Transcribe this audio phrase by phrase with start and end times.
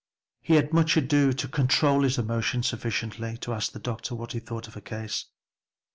[0.39, 4.39] He had much ado to control his emotion sufficiently to ask the doctor what he
[4.39, 5.27] thought of her case.